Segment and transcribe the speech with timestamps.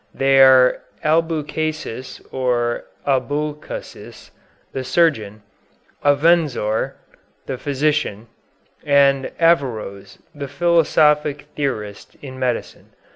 [0.15, 4.31] They are Albucasis or Abulcasis,
[4.73, 5.43] the surgeon;
[6.03, 6.95] Avenzoar,
[7.45, 8.25] the physician,
[8.83, 12.93] and Averroës, the philosophic theorist in medicine.